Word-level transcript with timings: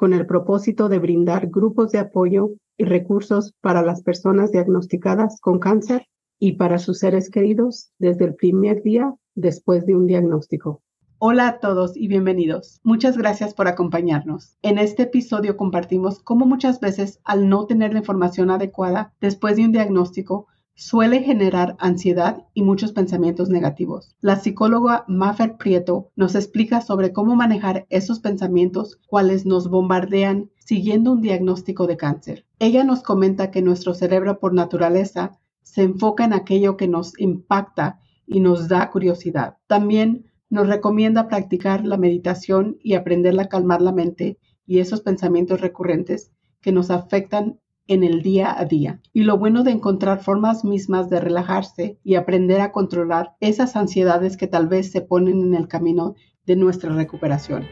con 0.00 0.14
el 0.14 0.24
propósito 0.24 0.88
de 0.88 0.98
brindar 0.98 1.48
grupos 1.48 1.92
de 1.92 1.98
apoyo 1.98 2.52
y 2.78 2.84
recursos 2.84 3.52
para 3.60 3.82
las 3.82 4.02
personas 4.02 4.50
diagnosticadas 4.50 5.38
con 5.42 5.58
cáncer 5.58 6.06
y 6.38 6.52
para 6.52 6.78
sus 6.78 7.00
seres 7.00 7.28
queridos 7.28 7.92
desde 7.98 8.24
el 8.24 8.34
primer 8.34 8.82
día 8.82 9.14
después 9.34 9.84
de 9.84 9.94
un 9.94 10.06
diagnóstico. 10.06 10.80
Hola 11.18 11.48
a 11.48 11.58
todos 11.58 11.98
y 11.98 12.08
bienvenidos. 12.08 12.80
Muchas 12.82 13.18
gracias 13.18 13.52
por 13.52 13.68
acompañarnos. 13.68 14.56
En 14.62 14.78
este 14.78 15.02
episodio 15.02 15.58
compartimos 15.58 16.22
cómo 16.22 16.46
muchas 16.46 16.80
veces 16.80 17.20
al 17.24 17.50
no 17.50 17.66
tener 17.66 17.92
la 17.92 17.98
información 17.98 18.50
adecuada 18.50 19.12
después 19.20 19.56
de 19.56 19.66
un 19.66 19.72
diagnóstico, 19.72 20.46
suele 20.80 21.22
generar 21.22 21.76
ansiedad 21.78 22.46
y 22.54 22.62
muchos 22.62 22.92
pensamientos 22.92 23.50
negativos. 23.50 24.16
La 24.22 24.36
psicóloga 24.36 25.04
Maffer 25.08 25.58
Prieto 25.58 26.10
nos 26.16 26.34
explica 26.34 26.80
sobre 26.80 27.12
cómo 27.12 27.36
manejar 27.36 27.86
esos 27.90 28.20
pensamientos 28.20 28.98
cuales 29.06 29.44
nos 29.44 29.68
bombardean 29.68 30.50
siguiendo 30.56 31.12
un 31.12 31.20
diagnóstico 31.20 31.86
de 31.86 31.98
cáncer. 31.98 32.46
Ella 32.58 32.82
nos 32.82 33.02
comenta 33.02 33.50
que 33.50 33.60
nuestro 33.60 33.92
cerebro 33.92 34.40
por 34.40 34.54
naturaleza 34.54 35.38
se 35.62 35.82
enfoca 35.82 36.24
en 36.24 36.32
aquello 36.32 36.78
que 36.78 36.88
nos 36.88 37.12
impacta 37.20 38.00
y 38.26 38.40
nos 38.40 38.68
da 38.68 38.90
curiosidad. 38.90 39.58
También 39.66 40.30
nos 40.48 40.66
recomienda 40.66 41.28
practicar 41.28 41.84
la 41.84 41.98
meditación 41.98 42.78
y 42.82 42.94
aprender 42.94 43.38
a 43.38 43.50
calmar 43.50 43.82
la 43.82 43.92
mente 43.92 44.38
y 44.66 44.78
esos 44.78 45.02
pensamientos 45.02 45.60
recurrentes 45.60 46.32
que 46.62 46.72
nos 46.72 46.90
afectan 46.90 47.60
en 47.90 48.04
el 48.04 48.22
día 48.22 48.56
a 48.56 48.64
día. 48.64 49.00
Y 49.12 49.24
lo 49.24 49.36
bueno 49.36 49.64
de 49.64 49.72
encontrar 49.72 50.22
formas 50.22 50.64
mismas 50.64 51.10
de 51.10 51.18
relajarse 51.20 51.98
y 52.04 52.14
aprender 52.14 52.60
a 52.60 52.70
controlar 52.70 53.34
esas 53.40 53.74
ansiedades 53.74 54.36
que 54.36 54.46
tal 54.46 54.68
vez 54.68 54.92
se 54.92 55.00
ponen 55.00 55.42
en 55.42 55.54
el 55.54 55.66
camino 55.66 56.14
de 56.46 56.54
nuestra 56.54 56.94
recuperación. 56.94 57.66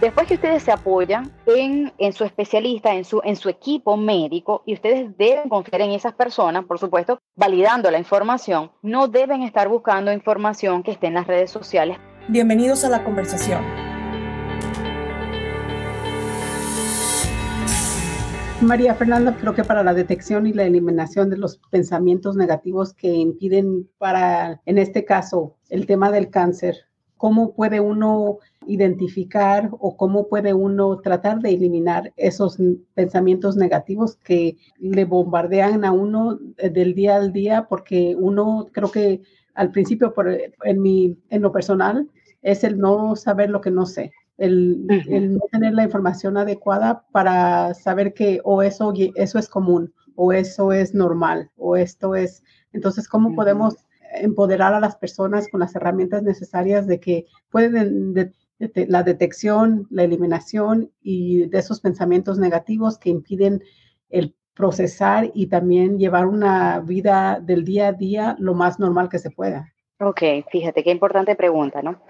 Después 0.00 0.26
que 0.26 0.34
ustedes 0.34 0.64
se 0.64 0.72
apoyan 0.72 1.30
en, 1.46 1.92
en, 1.96 2.12
su 2.12 2.24
especialista, 2.24 2.92
en 2.92 3.04
su, 3.04 3.20
en 3.24 3.36
su 3.36 3.48
equipo 3.48 3.96
médico, 3.96 4.64
y 4.66 4.74
ustedes 4.74 5.16
deben 5.16 5.48
confiar 5.48 5.80
en 5.80 5.92
esas 5.92 6.12
personas, 6.12 6.64
por 6.64 6.80
supuesto, 6.80 7.20
validando 7.36 7.88
la 7.90 7.98
información, 7.98 8.72
no 8.82 9.06
deben 9.06 9.42
estar 9.42 9.68
buscando 9.68 10.12
información 10.12 10.82
que 10.82 10.90
esté 10.90 11.06
en 11.06 11.14
las 11.14 11.26
redes 11.28 11.52
sociales. 11.52 11.98
Bienvenidos 12.28 12.84
a 12.84 12.88
la 12.88 13.04
conversación. 13.04 13.83
María 18.64 18.94
Fernanda, 18.94 19.36
creo 19.38 19.54
que 19.54 19.62
para 19.62 19.84
la 19.84 19.92
detección 19.92 20.46
y 20.46 20.52
la 20.52 20.64
eliminación 20.64 21.28
de 21.28 21.36
los 21.36 21.58
pensamientos 21.70 22.34
negativos 22.34 22.94
que 22.94 23.12
impiden 23.12 23.88
para, 23.98 24.62
en 24.64 24.78
este 24.78 25.04
caso, 25.04 25.56
el 25.68 25.86
tema 25.86 26.10
del 26.10 26.30
cáncer, 26.30 26.76
¿cómo 27.16 27.54
puede 27.54 27.80
uno 27.80 28.38
identificar 28.66 29.68
o 29.78 29.96
cómo 29.96 30.28
puede 30.28 30.54
uno 30.54 30.98
tratar 31.00 31.40
de 31.40 31.50
eliminar 31.50 32.12
esos 32.16 32.58
pensamientos 32.94 33.56
negativos 33.56 34.16
que 34.16 34.56
le 34.78 35.04
bombardean 35.04 35.84
a 35.84 35.92
uno 35.92 36.38
del 36.56 36.94
día 36.94 37.16
al 37.16 37.32
día? 37.32 37.66
Porque 37.68 38.16
uno, 38.18 38.66
creo 38.72 38.90
que 38.90 39.20
al 39.54 39.72
principio, 39.72 40.14
por, 40.14 40.28
en, 40.28 40.82
mi, 40.82 41.18
en 41.28 41.42
lo 41.42 41.52
personal, 41.52 42.08
es 42.40 42.64
el 42.64 42.78
no 42.78 43.14
saber 43.14 43.50
lo 43.50 43.60
que 43.60 43.70
no 43.70 43.84
sé 43.84 44.12
el, 44.36 44.86
no 44.86 45.40
tener 45.50 45.74
la 45.74 45.84
información 45.84 46.36
adecuada 46.36 47.06
para 47.12 47.74
saber 47.74 48.14
que 48.14 48.40
o 48.44 48.62
eso, 48.62 48.92
eso 49.14 49.38
es 49.38 49.48
común 49.48 49.92
o 50.16 50.32
eso 50.32 50.72
es 50.72 50.94
normal 50.94 51.50
o 51.56 51.76
esto 51.76 52.14
es. 52.14 52.42
Entonces, 52.72 53.08
¿cómo 53.08 53.34
podemos 53.34 53.76
empoderar 54.14 54.74
a 54.74 54.80
las 54.80 54.96
personas 54.96 55.48
con 55.48 55.60
las 55.60 55.74
herramientas 55.74 56.22
necesarias 56.22 56.86
de 56.86 57.00
que 57.00 57.26
pueden 57.50 58.32
la 58.58 59.02
detección, 59.02 59.86
la 59.90 60.04
eliminación 60.04 60.92
y 61.02 61.46
de 61.46 61.58
esos 61.58 61.80
pensamientos 61.80 62.38
negativos 62.38 62.98
que 62.98 63.10
impiden 63.10 63.62
el 64.10 64.34
procesar 64.54 65.30
y 65.34 65.48
también 65.48 65.98
llevar 65.98 66.26
una 66.26 66.80
vida 66.80 67.40
del 67.42 67.64
día 67.64 67.88
a 67.88 67.92
día 67.92 68.36
lo 68.38 68.54
más 68.54 68.78
normal 68.78 69.08
que 69.08 69.18
se 69.18 69.30
pueda. 69.30 69.72
Ok, 70.00 70.22
fíjate 70.50 70.84
qué 70.84 70.90
importante 70.90 71.34
pregunta, 71.34 71.82
¿no? 71.82 72.00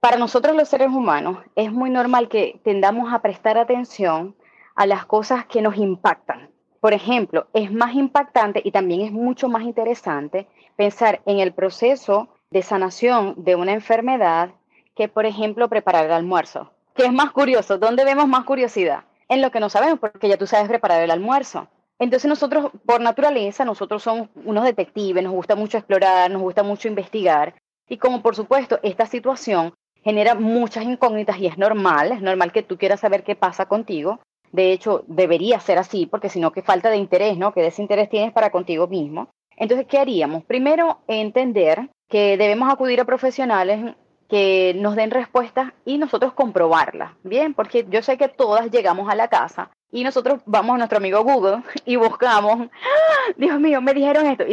Para 0.00 0.16
nosotros 0.18 0.54
los 0.54 0.68
seres 0.68 0.88
humanos 0.88 1.38
es 1.54 1.72
muy 1.72 1.90
normal 1.90 2.28
que 2.28 2.60
tendamos 2.64 3.12
a 3.12 3.20
prestar 3.20 3.58
atención 3.58 4.36
a 4.74 4.86
las 4.86 5.06
cosas 5.06 5.46
que 5.46 5.62
nos 5.62 5.76
impactan. 5.76 6.50
Por 6.80 6.92
ejemplo, 6.92 7.46
es 7.52 7.72
más 7.72 7.94
impactante 7.94 8.60
y 8.64 8.70
también 8.70 9.00
es 9.00 9.10
mucho 9.10 9.48
más 9.48 9.62
interesante 9.62 10.46
pensar 10.76 11.22
en 11.26 11.40
el 11.40 11.52
proceso 11.52 12.28
de 12.50 12.62
sanación 12.62 13.34
de 13.38 13.56
una 13.56 13.72
enfermedad 13.72 14.50
que, 14.94 15.08
por 15.08 15.26
ejemplo, 15.26 15.68
preparar 15.68 16.06
el 16.06 16.12
almuerzo. 16.12 16.70
¿Qué 16.94 17.04
es 17.04 17.12
más 17.12 17.32
curioso? 17.32 17.78
¿Dónde 17.78 18.04
vemos 18.04 18.28
más 18.28 18.44
curiosidad? 18.44 19.04
En 19.28 19.42
lo 19.42 19.50
que 19.50 19.60
no 19.60 19.68
sabemos, 19.68 19.98
porque 19.98 20.28
ya 20.28 20.36
tú 20.36 20.46
sabes 20.46 20.68
preparar 20.68 21.02
el 21.02 21.10
almuerzo. 21.10 21.68
Entonces 21.98 22.28
nosotros, 22.28 22.70
por 22.84 23.00
naturaleza, 23.00 23.64
nosotros 23.64 24.02
somos 24.02 24.28
unos 24.44 24.64
detectives, 24.64 25.24
nos 25.24 25.32
gusta 25.32 25.56
mucho 25.56 25.78
explorar, 25.78 26.30
nos 26.30 26.42
gusta 26.42 26.62
mucho 26.62 26.88
investigar. 26.88 27.54
Y 27.88 27.96
como 27.98 28.22
por 28.22 28.36
supuesto 28.36 28.78
esta 28.82 29.06
situación 29.06 29.74
genera 30.06 30.36
muchas 30.36 30.84
incógnitas 30.84 31.36
y 31.40 31.48
es 31.48 31.58
normal, 31.58 32.12
es 32.12 32.22
normal 32.22 32.52
que 32.52 32.62
tú 32.62 32.78
quieras 32.78 33.00
saber 33.00 33.24
qué 33.24 33.34
pasa 33.34 33.66
contigo. 33.66 34.20
De 34.52 34.70
hecho, 34.70 35.02
debería 35.08 35.58
ser 35.58 35.78
así, 35.78 36.06
porque 36.06 36.28
si 36.28 36.38
no, 36.38 36.52
qué 36.52 36.62
falta 36.62 36.90
de 36.90 36.96
interés, 36.96 37.36
¿no? 37.36 37.52
¿Qué 37.52 37.60
desinterés 37.60 38.08
tienes 38.08 38.32
para 38.32 38.50
contigo 38.50 38.86
mismo? 38.86 39.30
Entonces, 39.56 39.84
¿qué 39.88 39.98
haríamos? 39.98 40.44
Primero, 40.44 40.98
entender 41.08 41.90
que 42.08 42.36
debemos 42.36 42.72
acudir 42.72 43.00
a 43.00 43.04
profesionales 43.04 43.96
que 44.28 44.76
nos 44.76 44.94
den 44.94 45.10
respuestas 45.10 45.72
y 45.84 45.98
nosotros 45.98 46.34
comprobarlas, 46.34 47.10
¿bien? 47.24 47.52
Porque 47.52 47.84
yo 47.90 48.00
sé 48.00 48.16
que 48.16 48.28
todas 48.28 48.70
llegamos 48.70 49.10
a 49.10 49.16
la 49.16 49.26
casa 49.26 49.72
y 49.90 50.04
nosotros 50.04 50.40
vamos 50.46 50.76
a 50.76 50.78
nuestro 50.78 50.98
amigo 50.98 51.24
Google 51.24 51.64
y 51.84 51.96
buscamos, 51.96 52.68
¡Ah! 52.70 53.32
Dios 53.36 53.58
mío, 53.58 53.80
me 53.80 53.92
dijeron 53.92 54.24
esto. 54.26 54.44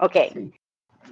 Ok, 0.00 0.16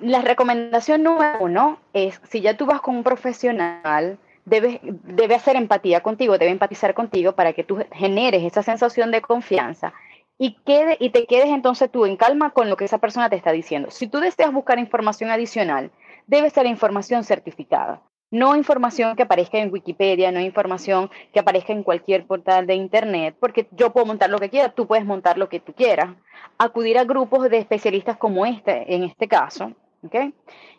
la 0.01 0.23
recomendación 0.23 1.03
número 1.03 1.39
uno 1.41 1.79
es, 1.93 2.21
si 2.29 2.41
ya 2.41 2.57
tú 2.57 2.67
vas 2.67 2.81
con 2.81 2.97
un 2.97 3.03
profesional, 3.03 4.19
debe, 4.45 4.81
debe 4.83 5.35
hacer 5.35 5.57
empatía 5.57 6.01
contigo, 6.01 6.39
debe 6.39 6.51
empatizar 6.51 6.95
contigo 6.95 7.33
para 7.33 7.53
que 7.53 7.65
tú 7.65 7.85
generes 7.93 8.43
esa 8.43 8.63
sensación 8.63 9.11
de 9.11 9.23
confianza 9.23 9.93
y, 10.39 10.57
quede, 10.65 10.97
y 10.99 11.11
te 11.11 11.27
quedes 11.27 11.51
entonces 11.51 11.91
tú 11.91 12.05
en 12.05 12.17
calma 12.17 12.51
con 12.51 12.69
lo 12.69 12.77
que 12.77 12.85
esa 12.85 12.99
persona 12.99 13.31
te 13.31 13.37
está 13.37 13.53
diciendo. 13.53 13.91
Si 13.91 14.09
tú 14.09 14.19
deseas 14.19 14.53
buscar 14.53 14.79
información 14.79 15.31
adicional, 15.31 15.91
debe 16.27 16.51
ser 16.51 16.67
información 16.67 17.25
certificada. 17.25 18.03
No 18.33 18.57
información 18.57 19.15
que 19.15 19.25
aparezca 19.25 19.59
en 19.59 19.71
Wikipedia, 19.71 20.33
no 20.33 20.41
información 20.41 21.11
que 21.35 21.39
aparezca 21.39 21.75
en 21.75 21.83
cualquier 21.83 22.27
portal 22.27 22.67
de 22.67 22.75
Internet, 22.75 23.37
porque 23.39 23.69
yo 23.73 23.93
puedo 23.93 24.07
montar 24.07 24.31
lo 24.31 24.39
que 24.39 24.49
quiera, 24.49 24.71
tú 24.71 24.87
puedes 24.87 25.05
montar 25.05 25.37
lo 25.37 25.51
que 25.51 25.61
tú 25.61 25.75
quieras. 25.75 26.15
Acudir 26.57 26.97
a 26.97 27.05
grupos 27.05 27.51
de 27.51 27.59
especialistas 27.59 28.17
como 28.17 28.47
este, 28.47 28.95
en 28.95 29.05
este 29.05 29.29
caso, 29.29 29.73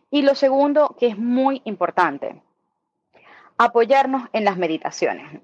y 0.09 0.23
lo 0.23 0.33
segundo, 0.33 0.95
que 0.99 1.07
es 1.07 1.17
muy 1.17 1.61
importante, 1.65 2.41
apoyarnos 3.57 4.29
en 4.33 4.45
las 4.45 4.57
meditaciones. 4.57 5.39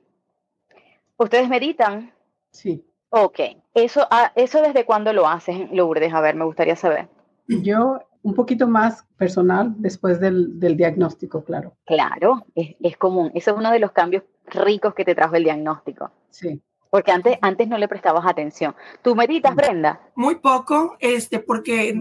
¿Ustedes 1.16 1.48
meditan? 1.48 2.12
Sí. 2.50 2.84
Ok. 3.12 3.40
¿Eso, 3.76 4.08
ah, 4.10 4.32
eso 4.36 4.64
desde 4.64 4.84
cuándo 4.84 5.14
lo 5.14 5.28
haces, 5.28 5.70
Lourdes? 5.72 6.12
A 6.12 6.22
ver, 6.22 6.34
me 6.34 6.46
gustaría 6.46 6.76
saber. 6.76 7.08
Yo 7.48 8.00
un 8.22 8.34
poquito 8.34 8.68
más 8.68 9.06
personal 9.18 9.74
después 9.78 10.20
del, 10.20 10.60
diagnóstico, 10.60 11.44
claro. 11.44 11.76
Claro, 11.86 12.46
es, 12.56 12.76
es, 12.82 12.98
común. 12.98 13.32
Eso 13.34 13.52
es 13.52 13.58
uno 13.58 13.72
de 13.72 13.80
los 13.80 13.92
cambios 13.92 14.24
ricos 14.48 14.94
que 14.94 15.06
te 15.06 15.16
trajo 15.16 15.36
el 15.36 15.44
diagnóstico. 15.44 16.12
Sí. 16.30 16.62
Porque 16.90 17.12
antes, 17.12 17.38
antes 17.42 17.68
no 17.68 17.78
le 17.78 17.88
prestabas 17.88 18.26
atención. 18.26 18.76
¿Tú 19.02 19.16
meditas, 19.16 19.56
Brenda? 19.56 20.02
Muy 20.16 20.36
poco, 20.36 20.98
este, 21.00 21.40
porque 21.40 21.96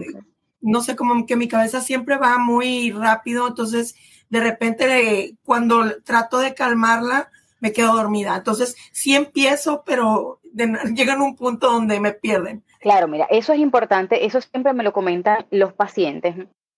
no 0.61 0.81
sé, 0.81 0.95
como 0.95 1.25
que 1.25 1.35
mi 1.35 1.47
cabeza 1.47 1.81
siempre 1.81 2.17
va 2.17 2.37
muy 2.37 2.91
rápido, 2.91 3.47
entonces 3.47 3.95
de 4.29 4.39
repente 4.39 5.37
cuando 5.43 6.01
trato 6.03 6.39
de 6.39 6.53
calmarla, 6.53 7.31
me 7.59 7.73
quedo 7.73 7.93
dormida. 7.93 8.35
Entonces 8.37 8.75
sí 8.91 9.15
empiezo, 9.15 9.83
pero 9.85 10.38
llegan 10.95 11.21
a 11.21 11.23
un 11.23 11.35
punto 11.35 11.71
donde 11.71 11.99
me 11.99 12.13
pierden. 12.13 12.63
Claro, 12.79 13.07
mira, 13.07 13.27
eso 13.29 13.53
es 13.53 13.59
importante, 13.59 14.25
eso 14.25 14.41
siempre 14.41 14.73
me 14.73 14.83
lo 14.83 14.93
comentan 14.93 15.45
los 15.51 15.73
pacientes, 15.73 16.35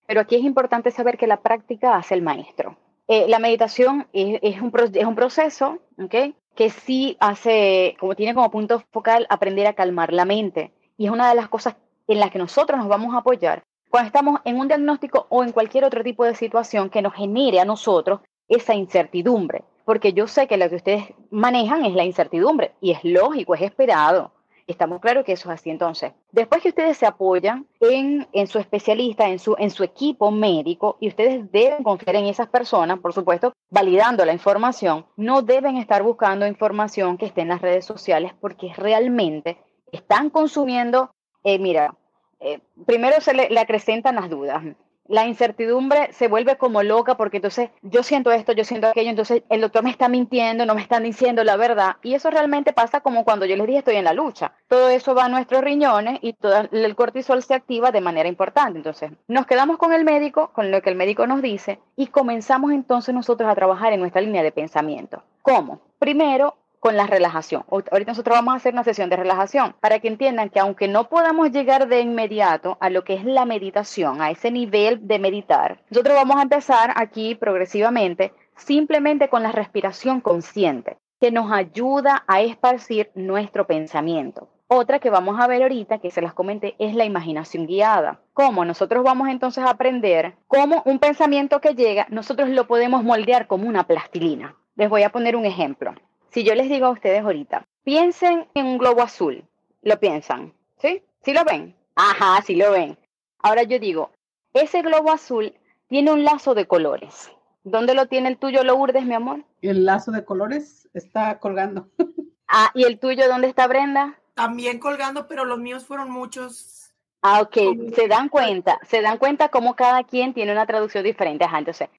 pero 0.07 0.21
aquí 0.21 0.35
es 0.35 0.43
importante 0.43 0.91
saber 0.91 1.17
que 1.17 1.27
la 1.27 1.41
práctica 1.41 1.95
hace 1.95 2.15
el 2.15 2.21
maestro. 2.21 2.77
Eh, 3.07 3.25
la 3.27 3.39
meditación 3.39 4.07
es, 4.13 4.61
un, 4.61 4.71
es 4.93 5.05
un 5.05 5.15
proceso, 5.15 5.79
¿ok? 5.97 6.33
que 6.55 6.69
sí 6.69 7.17
hace, 7.19 7.95
como 7.99 8.15
tiene 8.15 8.33
como 8.33 8.51
punto 8.51 8.83
focal, 8.91 9.25
aprender 9.29 9.67
a 9.67 9.73
calmar 9.73 10.13
la 10.13 10.25
mente. 10.25 10.71
Y 10.97 11.05
es 11.05 11.11
una 11.11 11.29
de 11.29 11.35
las 11.35 11.49
cosas 11.49 11.75
en 12.07 12.19
las 12.19 12.31
que 12.31 12.39
nosotros 12.39 12.77
nos 12.77 12.87
vamos 12.87 13.13
a 13.13 13.19
apoyar 13.19 13.63
cuando 13.89 14.07
estamos 14.07 14.39
en 14.45 14.57
un 14.57 14.67
diagnóstico 14.67 15.27
o 15.29 15.43
en 15.43 15.51
cualquier 15.51 15.83
otro 15.83 16.03
tipo 16.03 16.23
de 16.23 16.33
situación 16.33 16.89
que 16.89 17.01
nos 17.01 17.13
genere 17.13 17.59
a 17.59 17.65
nosotros 17.65 18.21
esa 18.51 18.75
incertidumbre. 18.75 19.63
Porque 19.85 20.13
yo 20.13 20.27
sé 20.27 20.47
que 20.47 20.57
lo 20.57 20.69
que 20.69 20.75
ustedes 20.75 21.03
manejan 21.31 21.85
es 21.85 21.93
la 21.93 22.03
incertidumbre 22.03 22.73
y 22.81 22.91
es 22.91 23.03
lógico, 23.03 23.55
es 23.55 23.61
esperado. 23.61 24.31
Estamos 24.67 25.01
claros 25.01 25.25
que 25.25 25.33
eso 25.33 25.51
es 25.51 25.59
así. 25.59 25.69
Entonces, 25.69 26.13
después 26.31 26.61
que 26.61 26.69
ustedes 26.69 26.97
se 26.97 27.05
apoyan 27.05 27.65
en, 27.79 28.27
en, 28.31 28.47
su 28.47 28.59
especialista, 28.59 29.27
en 29.27 29.39
su, 29.39 29.55
en 29.57 29.71
su 29.71 29.83
equipo 29.83 30.31
médico, 30.31 30.97
y 30.99 31.07
ustedes 31.07 31.51
deben 31.51 31.83
confiar 31.83 32.15
en 32.15 32.25
esas 32.25 32.47
personas, 32.47 32.99
por 32.99 33.11
supuesto, 33.11 33.53
validando 33.69 34.23
la 34.23 34.33
información, 34.33 35.05
no 35.17 35.41
deben 35.41 35.77
estar 35.77 36.03
buscando 36.03 36.45
información 36.45 37.17
que 37.17 37.25
esté 37.25 37.41
en 37.41 37.49
las 37.49 37.61
redes 37.61 37.85
sociales 37.85 38.33
porque 38.39 38.71
realmente 38.77 39.57
están 39.91 40.29
consumiendo, 40.29 41.11
eh, 41.43 41.59
mira, 41.59 41.95
eh, 42.39 42.59
primero 42.85 43.21
se 43.21 43.33
le, 43.33 43.59
acrecentan 43.59 44.15
las 44.15 44.29
dudas. 44.29 44.63
La 45.07 45.27
incertidumbre 45.27 46.13
se 46.13 46.27
vuelve 46.27 46.57
como 46.57 46.83
loca 46.83 47.15
porque 47.17 47.37
entonces 47.37 47.69
yo 47.81 48.03
siento 48.03 48.31
esto, 48.31 48.53
yo 48.53 48.63
siento 48.63 48.87
aquello, 48.87 49.09
entonces 49.09 49.43
el 49.49 49.61
doctor 49.61 49.83
me 49.83 49.89
está 49.89 50.07
mintiendo, 50.07 50.65
no 50.65 50.75
me 50.75 50.81
están 50.81 51.03
diciendo 51.03 51.43
la 51.43 51.57
verdad. 51.57 51.97
Y 52.03 52.13
eso 52.13 52.29
realmente 52.29 52.73
pasa 52.73 53.01
como 53.01 53.23
cuando 53.23 53.45
yo 53.45 53.55
les 53.55 53.67
dije 53.67 53.79
estoy 53.79 53.95
en 53.95 54.05
la 54.05 54.13
lucha. 54.13 54.53
Todo 54.67 54.89
eso 54.89 55.13
va 55.15 55.25
a 55.25 55.29
nuestros 55.29 55.61
riñones 55.61 56.19
y 56.21 56.33
todo 56.33 56.67
el 56.71 56.95
cortisol 56.95 57.43
se 57.43 57.53
activa 57.53 57.91
de 57.91 58.01
manera 58.01 58.29
importante. 58.29 58.77
Entonces 58.77 59.11
nos 59.27 59.45
quedamos 59.45 59.77
con 59.77 59.93
el 59.93 60.03
médico, 60.03 60.51
con 60.53 60.71
lo 60.71 60.81
que 60.81 60.89
el 60.89 60.95
médico 60.95 61.27
nos 61.27 61.41
dice 61.41 61.79
y 61.95 62.07
comenzamos 62.07 62.71
entonces 62.71 63.13
nosotros 63.13 63.49
a 63.49 63.55
trabajar 63.55 63.93
en 63.93 63.99
nuestra 63.99 64.21
línea 64.21 64.43
de 64.43 64.51
pensamiento. 64.51 65.23
¿Cómo? 65.41 65.81
Primero, 65.97 66.55
con 66.81 66.97
la 66.97 67.05
relajación. 67.05 67.63
Ahorita 67.69 68.11
nosotros 68.11 68.35
vamos 68.35 68.55
a 68.55 68.57
hacer 68.57 68.73
una 68.73 68.83
sesión 68.83 69.09
de 69.11 69.15
relajación 69.15 69.75
para 69.79 69.99
que 69.99 70.07
entiendan 70.07 70.49
que 70.49 70.59
aunque 70.59 70.87
no 70.87 71.09
podamos 71.09 71.51
llegar 71.51 71.87
de 71.87 72.01
inmediato 72.01 72.77
a 72.81 72.89
lo 72.89 73.03
que 73.03 73.13
es 73.13 73.23
la 73.23 73.45
meditación, 73.45 74.19
a 74.19 74.31
ese 74.31 74.49
nivel 74.49 75.07
de 75.07 75.19
meditar, 75.19 75.79
nosotros 75.91 76.15
vamos 76.15 76.37
a 76.37 76.41
empezar 76.41 76.91
aquí 76.95 77.35
progresivamente 77.35 78.33
simplemente 78.57 79.29
con 79.29 79.43
la 79.43 79.51
respiración 79.51 80.21
consciente, 80.21 80.97
que 81.19 81.29
nos 81.29 81.51
ayuda 81.51 82.23
a 82.27 82.41
esparcir 82.41 83.11
nuestro 83.13 83.67
pensamiento. 83.67 84.49
Otra 84.65 84.97
que 84.97 85.11
vamos 85.11 85.39
a 85.39 85.45
ver 85.45 85.61
ahorita, 85.61 85.99
que 85.99 86.09
se 86.09 86.21
las 86.21 86.33
comenté, 86.33 86.75
es 86.79 86.95
la 86.95 87.05
imaginación 87.05 87.67
guiada. 87.67 88.21
¿Cómo? 88.33 88.65
Nosotros 88.65 89.03
vamos 89.03 89.29
entonces 89.29 89.63
a 89.63 89.69
aprender 89.69 90.33
cómo 90.47 90.81
un 90.85 90.97
pensamiento 90.97 91.61
que 91.61 91.75
llega, 91.75 92.07
nosotros 92.09 92.49
lo 92.49 92.65
podemos 92.65 93.03
moldear 93.03 93.45
como 93.45 93.67
una 93.67 93.85
plastilina. 93.85 94.55
Les 94.75 94.89
voy 94.89 95.03
a 95.03 95.11
poner 95.11 95.35
un 95.35 95.45
ejemplo. 95.45 95.93
Si 96.31 96.45
yo 96.45 96.55
les 96.55 96.69
digo 96.69 96.85
a 96.85 96.91
ustedes 96.91 97.23
ahorita, 97.23 97.65
piensen 97.83 98.47
en 98.53 98.65
un 98.65 98.77
globo 98.77 99.01
azul, 99.01 99.43
¿lo 99.81 99.99
piensan? 99.99 100.53
¿Sí? 100.77 101.03
¿Sí 101.23 101.33
lo 101.33 101.43
ven? 101.43 101.75
Ajá, 101.95 102.41
sí 102.41 102.55
lo 102.55 102.71
ven. 102.71 102.97
Ahora 103.39 103.63
yo 103.63 103.79
digo, 103.79 104.11
ese 104.53 104.81
globo 104.81 105.11
azul 105.11 105.53
tiene 105.89 106.09
un 106.09 106.23
lazo 106.23 106.55
de 106.55 106.67
colores. 106.67 107.29
¿Dónde 107.65 107.95
lo 107.95 108.05
tiene 108.05 108.29
el 108.29 108.37
tuyo, 108.37 108.63
Lourdes, 108.63 109.05
mi 109.05 109.13
amor? 109.13 109.43
El 109.61 109.85
lazo 109.85 110.11
de 110.11 110.23
colores 110.23 110.87
está 110.93 111.37
colgando. 111.39 111.89
ah, 112.47 112.71
¿y 112.75 112.85
el 112.85 112.97
tuyo 112.97 113.27
dónde 113.27 113.49
está, 113.49 113.67
Brenda? 113.67 114.17
También 114.33 114.79
colgando, 114.79 115.27
pero 115.27 115.43
los 115.43 115.59
míos 115.59 115.85
fueron 115.85 116.09
muchos. 116.09 116.93
Ah, 117.21 117.41
ok. 117.41 117.93
Se 117.93 118.07
dan 118.07 118.29
cuenta, 118.29 118.79
se 118.87 119.01
dan 119.01 119.17
cuenta 119.17 119.49
cómo 119.49 119.75
cada 119.75 120.05
quien 120.05 120.33
tiene 120.33 120.53
una 120.53 120.65
traducción 120.65 121.03
diferente. 121.03 121.43
Ajá, 121.43 121.59
entonces, 121.59 121.89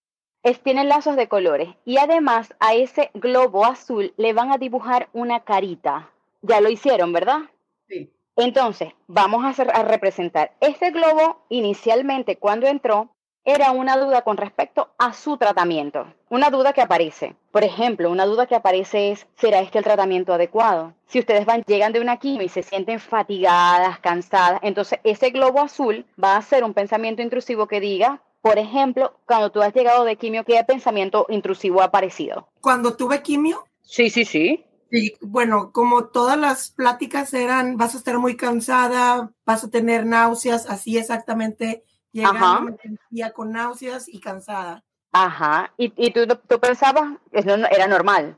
es, 0.43 0.61
tienen 0.61 0.89
lazos 0.89 1.17
de 1.17 1.29
colores 1.29 1.69
y 1.85 1.99
además 1.99 2.55
a 2.61 2.75
ese 2.75 3.11
globo 3.15 3.65
azul 3.65 4.13
le 4.17 4.33
van 4.33 4.53
a 4.53 4.59
dibujar 4.59 5.09
una 5.13 5.41
carita. 5.41 6.11
Ya 6.43 6.61
lo 6.61 6.69
hicieron, 6.69 7.13
¿verdad? 7.13 7.43
Sí. 7.89 8.11
Entonces, 8.37 8.93
vamos 9.07 9.45
a, 9.45 9.51
hacer, 9.51 9.71
a 9.75 9.83
representar. 9.83 10.53
Ese 10.61 10.91
globo 10.91 11.45
inicialmente 11.49 12.37
cuando 12.37 12.67
entró 12.67 13.11
era 13.45 13.73
una 13.73 13.97
duda 13.97 14.23
con 14.23 14.37
respecto 14.37 14.91
a 14.99 15.13
su 15.13 15.37
tratamiento. 15.37 16.07
Una 16.29 16.51
duda 16.51 16.73
que 16.73 16.81
aparece. 16.81 17.35
Por 17.51 17.65
ejemplo, 17.65 18.11
una 18.11 18.25
duda 18.25 18.47
que 18.47 18.55
aparece 18.55 19.11
es, 19.11 19.27
¿será 19.37 19.61
este 19.61 19.79
el 19.79 19.85
tratamiento 19.85 20.33
adecuado? 20.33 20.95
Si 21.07 21.19
ustedes 21.19 21.45
van, 21.45 21.63
llegan 21.67 21.93
de 21.93 22.01
una 22.01 22.19
quimio 22.19 22.47
y 22.47 22.49
se 22.49 22.63
sienten 22.63 23.01
fatigadas, 23.01 23.99
cansadas, 23.99 24.61
entonces 24.63 25.01
ese 25.03 25.31
globo 25.31 25.61
azul 25.61 26.07
va 26.23 26.37
a 26.37 26.43
ser 26.43 26.63
un 26.65 26.73
pensamiento 26.73 27.21
intrusivo 27.21 27.67
que 27.67 27.81
diga, 27.81 28.23
por 28.43 28.59
ejemplo, 28.59 29.19
cuando 29.25 29.51
tú 29.53 29.63
has 29.63 29.73
llegado 29.73 30.05
de 30.05 30.17
quimio, 30.17 30.45
¿qué 30.45 30.63
pensamiento 30.67 31.27
intrusivo 31.29 31.81
ha 31.81 31.87
aparecido? 31.87 32.49
Cuando 32.61 32.97
tuve 32.97 33.23
quimio. 33.23 33.65
Sí, 33.83 34.11
sí, 34.11 34.25
sí. 34.25 34.67
Y 34.91 35.15
bueno, 35.21 35.71
como 35.73 36.07
todas 36.07 36.37
las 36.37 36.71
pláticas 36.71 37.33
eran, 37.33 37.77
vas 37.77 37.95
a 37.95 37.99
estar 37.99 38.19
muy 38.19 38.37
cansada, 38.37 39.31
vas 39.47 39.65
a 39.65 39.71
tener 39.71 40.05
náuseas, 40.05 40.69
así 40.69 40.99
exactamente 40.99 41.85
llegando 42.11 42.77
me 43.11 43.33
con 43.33 43.53
náuseas 43.53 44.09
y 44.09 44.21
cansada. 44.21 44.85
Ajá, 45.13 45.73
y, 45.79 45.93
y 45.97 46.11
tú, 46.11 46.27
tú 46.27 46.59
pensabas, 46.59 47.19
eso 47.31 47.55
era 47.55 47.87
normal. 47.87 48.37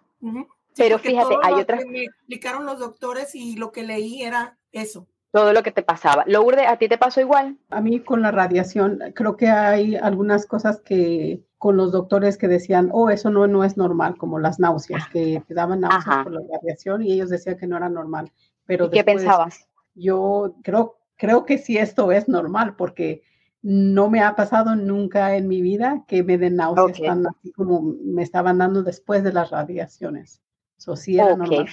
Pero 0.76 0.98
fíjate, 0.98 1.34
hay 1.42 1.54
otras... 1.54 1.84
Me 1.86 2.04
explicaron 2.04 2.66
los 2.66 2.78
doctores 2.78 3.34
y 3.34 3.56
lo 3.56 3.72
que 3.72 3.84
leí 3.84 4.22
era 4.22 4.58
eso 4.70 5.08
todo 5.34 5.52
lo 5.52 5.64
que 5.64 5.72
te 5.72 5.82
pasaba. 5.82 6.22
Lourdes, 6.28 6.64
¿a 6.68 6.76
ti 6.76 6.88
te 6.88 6.96
pasó 6.96 7.20
igual? 7.20 7.58
A 7.70 7.80
mí 7.80 7.98
con 7.98 8.22
la 8.22 8.30
radiación, 8.30 9.00
creo 9.16 9.36
que 9.36 9.48
hay 9.48 9.96
algunas 9.96 10.46
cosas 10.46 10.80
que 10.80 11.42
con 11.58 11.76
los 11.76 11.90
doctores 11.90 12.38
que 12.38 12.46
decían, 12.46 12.90
oh, 12.92 13.10
eso 13.10 13.30
no, 13.30 13.48
no 13.48 13.64
es 13.64 13.76
normal, 13.76 14.16
como 14.16 14.38
las 14.38 14.60
náuseas, 14.60 15.08
que 15.08 15.42
te 15.44 15.54
daban 15.54 15.80
náuseas 15.80 16.22
por 16.22 16.34
la 16.34 16.40
radiación 16.52 17.02
y 17.02 17.14
ellos 17.14 17.30
decían 17.30 17.56
que 17.58 17.66
no 17.66 17.76
era 17.76 17.88
normal. 17.88 18.30
Pero 18.64 18.88
¿Qué 18.92 19.02
pensabas? 19.02 19.66
Yo 19.96 20.54
creo, 20.62 21.00
creo 21.16 21.44
que 21.44 21.58
sí 21.58 21.78
esto 21.78 22.12
es 22.12 22.28
normal 22.28 22.76
porque 22.76 23.24
no 23.60 24.10
me 24.10 24.22
ha 24.22 24.36
pasado 24.36 24.76
nunca 24.76 25.34
en 25.34 25.48
mi 25.48 25.62
vida 25.62 26.04
que 26.06 26.22
me 26.22 26.38
den 26.38 26.54
náuseas 26.54 27.00
tan 27.00 27.26
así 27.26 27.50
como 27.50 27.82
me 27.82 28.22
estaban 28.22 28.58
dando 28.58 28.84
después 28.84 29.24
de 29.24 29.32
las 29.32 29.50
radiaciones. 29.50 30.40
Eso 30.78 30.94
sí 30.94 31.18
era 31.18 31.34
normal. 31.34 31.66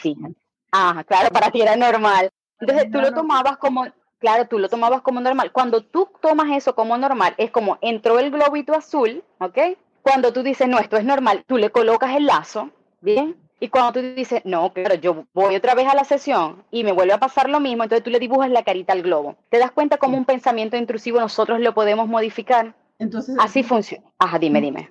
Ah, 0.71 1.03
claro, 1.05 1.29
para 1.29 1.51
ti 1.51 1.61
era 1.61 1.75
normal. 1.75 2.31
Entonces 2.61 2.91
tú 2.91 2.99
lo 2.99 3.11
tomabas 3.13 3.57
como, 3.57 3.85
claro, 4.19 4.47
tú 4.47 4.59
lo 4.59 4.69
tomabas 4.69 5.01
como 5.01 5.19
normal. 5.19 5.51
Cuando 5.51 5.83
tú 5.83 6.07
tomas 6.21 6.51
eso 6.55 6.75
como 6.75 6.97
normal, 6.97 7.33
es 7.37 7.51
como 7.51 7.77
entró 7.81 8.19
el 8.19 8.31
globito 8.31 8.73
azul, 8.73 9.23
¿ok? 9.39 9.57
Cuando 10.01 10.31
tú 10.31 10.43
dices, 10.43 10.67
no, 10.67 10.79
esto 10.79 10.97
es 10.97 11.03
normal, 11.03 11.43
tú 11.47 11.57
le 11.57 11.71
colocas 11.71 12.15
el 12.15 12.25
lazo, 12.25 12.69
¿bien? 13.01 13.35
Y 13.59 13.69
cuando 13.69 13.93
tú 13.93 14.01
dices, 14.15 14.41
no, 14.43 14.73
pero 14.73 14.95
yo 14.95 15.25
voy 15.33 15.55
otra 15.55 15.75
vez 15.75 15.87
a 15.87 15.93
la 15.93 16.03
sesión 16.03 16.63
y 16.71 16.83
me 16.83 16.91
vuelve 16.91 17.13
a 17.13 17.19
pasar 17.19 17.49
lo 17.49 17.59
mismo, 17.59 17.83
entonces 17.83 18.03
tú 18.03 18.09
le 18.09 18.19
dibujas 18.19 18.49
la 18.49 18.63
carita 18.63 18.93
al 18.93 19.03
globo. 19.03 19.35
¿Te 19.49 19.59
das 19.59 19.71
cuenta 19.71 19.97
cómo 19.97 20.17
un 20.17 20.25
pensamiento 20.25 20.77
intrusivo 20.77 21.19
nosotros 21.19 21.59
lo 21.59 21.73
podemos 21.73 22.07
modificar? 22.07 22.73
Entonces, 22.97 23.35
así 23.39 23.61
funciona. 23.61 24.03
Ajá, 24.17 24.39
dime, 24.39 24.61
dime 24.61 24.87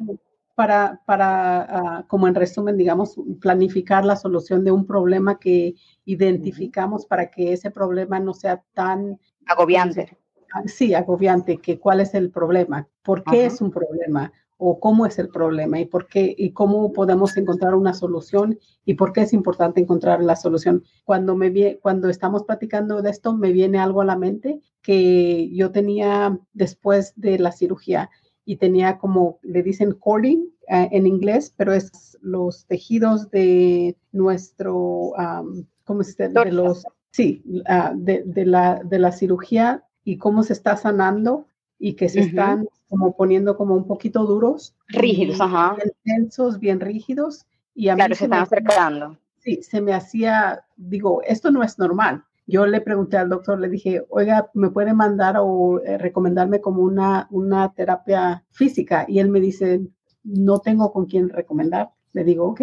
para, 0.60 1.00
para 1.06 1.62
ah, 1.62 2.04
como 2.06 2.28
en 2.28 2.34
resumen, 2.34 2.76
digamos, 2.76 3.16
planificar 3.40 4.04
la 4.04 4.14
solución 4.14 4.62
de 4.62 4.70
un 4.70 4.84
problema 4.84 5.38
que 5.38 5.74
identificamos 6.04 7.06
para 7.06 7.30
que 7.30 7.54
ese 7.54 7.70
problema 7.70 8.20
no 8.20 8.34
sea 8.34 8.62
tan 8.74 9.18
agobiante. 9.46 10.18
Ah, 10.52 10.60
sí, 10.66 10.92
agobiante, 10.92 11.56
que 11.56 11.78
cuál 11.78 12.00
es 12.00 12.12
el 12.12 12.30
problema, 12.30 12.86
por 13.02 13.24
qué 13.24 13.46
es 13.46 13.62
un 13.62 13.70
problema 13.70 14.34
o 14.58 14.78
cómo 14.78 15.06
es 15.06 15.18
el 15.18 15.30
problema 15.30 15.80
y 15.80 15.86
por 15.86 16.06
qué 16.08 16.34
y 16.36 16.52
cómo 16.52 16.92
podemos 16.92 17.38
encontrar 17.38 17.74
una 17.74 17.94
solución 17.94 18.58
y 18.84 18.92
por 18.92 19.14
qué 19.14 19.22
es 19.22 19.32
importante 19.32 19.80
encontrar 19.80 20.22
la 20.22 20.36
solución. 20.36 20.84
Cuando 21.06 21.36
me 21.36 21.78
cuando 21.78 22.10
estamos 22.10 22.44
platicando 22.44 23.00
de 23.00 23.08
esto 23.08 23.34
me 23.34 23.50
viene 23.52 23.78
algo 23.78 24.02
a 24.02 24.04
la 24.04 24.18
mente 24.18 24.60
que 24.82 25.48
yo 25.54 25.70
tenía 25.70 26.38
después 26.52 27.14
de 27.16 27.38
la 27.38 27.50
cirugía 27.50 28.10
y 28.44 28.56
tenía 28.56 28.98
como, 28.98 29.38
le 29.42 29.62
dicen 29.62 29.92
cording 29.92 30.46
eh, 30.68 30.88
en 30.92 31.06
inglés, 31.06 31.52
pero 31.56 31.72
es 31.72 32.18
los 32.20 32.66
tejidos 32.66 33.30
de 33.30 33.96
nuestro, 34.12 35.12
um, 35.12 35.64
¿cómo 35.84 36.02
se 36.02 36.10
dice? 36.10 36.28
De 36.28 36.52
los, 36.52 36.84
sí, 37.10 37.42
ah, 37.66 37.92
de, 37.94 38.22
de, 38.24 38.46
la, 38.46 38.80
de 38.84 38.98
la 38.98 39.12
cirugía 39.12 39.84
y 40.04 40.18
cómo 40.18 40.42
se 40.42 40.52
está 40.52 40.76
sanando 40.76 41.46
y 41.78 41.94
que 41.94 42.08
se 42.08 42.20
están 42.20 42.68
como 42.88 43.16
poniendo 43.16 43.56
como 43.56 43.74
un 43.74 43.86
poquito 43.86 44.26
duros. 44.26 44.74
Rígidos, 44.88 45.40
ajá. 45.40 45.76
Bien 45.76 45.92
tensos, 46.04 46.58
bien 46.58 46.80
rígidos. 46.80 47.46
Y 47.74 47.88
a 47.88 47.94
claro, 47.94 48.14
se, 48.14 48.24
están 48.24 48.42
acercando. 48.42 49.18
Sí, 49.38 49.62
se 49.62 49.80
me 49.80 49.94
hacía, 49.94 50.64
digo, 50.76 51.22
esto 51.22 51.50
no 51.50 51.62
es 51.62 51.78
normal 51.78 52.24
yo 52.50 52.66
le 52.66 52.80
pregunté 52.80 53.16
al 53.16 53.28
doctor, 53.28 53.60
le 53.60 53.68
dije, 53.68 54.04
oiga, 54.08 54.50
¿me 54.54 54.70
puede 54.70 54.92
mandar 54.92 55.36
o 55.38 55.80
eh, 55.80 55.98
recomendarme 55.98 56.60
como 56.60 56.82
una, 56.82 57.28
una 57.30 57.72
terapia 57.72 58.44
física? 58.50 59.04
Y 59.08 59.20
él 59.20 59.28
me 59.28 59.40
dice, 59.40 59.80
no 60.24 60.58
tengo 60.58 60.92
con 60.92 61.06
quién 61.06 61.28
recomendar. 61.28 61.90
Le 62.12 62.24
digo, 62.24 62.46
ok, 62.48 62.60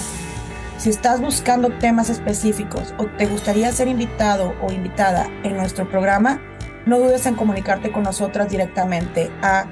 Si 0.78 0.90
estás 0.90 1.20
buscando 1.20 1.70
temas 1.78 2.08
específicos 2.08 2.94
o 2.98 3.06
te 3.06 3.26
gustaría 3.26 3.72
ser 3.72 3.88
invitado 3.88 4.54
o 4.62 4.72
invitada 4.72 5.28
en 5.42 5.56
nuestro 5.56 5.88
programa, 5.88 6.40
no 6.86 6.98
dudes 6.98 7.26
en 7.26 7.34
comunicarte 7.34 7.92
con 7.92 8.04
nosotras 8.04 8.48
directamente 8.48 9.30
a 9.42 9.66